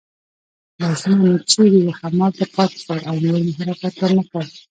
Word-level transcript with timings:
لاسونه 0.79 1.15
مې 1.21 1.31
چېرې 1.51 1.79
وو 1.83 1.97
همالته 1.99 2.45
پاتې 2.55 2.77
شول 2.83 2.99
او 3.09 3.15
نور 3.23 3.39
مې 3.45 3.53
حرکت 3.59 3.93
ور 3.97 4.11
نه 4.17 4.23
کړ. 4.29 4.43